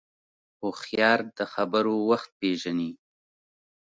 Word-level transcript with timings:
هوښیار 0.59 1.19
د 1.37 1.39
خبرو 1.53 1.95
وخت 2.09 2.29
پېژني 2.39 2.91